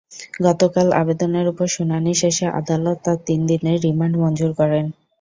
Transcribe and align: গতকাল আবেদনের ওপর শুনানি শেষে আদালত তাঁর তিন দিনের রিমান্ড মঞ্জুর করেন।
গতকাল 0.43 0.87
আবেদনের 1.01 1.45
ওপর 1.47 1.67
শুনানি 1.75 2.11
শেষে 2.21 2.45
আদালত 2.59 2.97
তাঁর 3.05 3.17
তিন 3.27 3.39
দিনের 3.49 3.77
রিমান্ড 3.85 4.15
মঞ্জুর 4.21 4.51
করেন। 4.59 4.85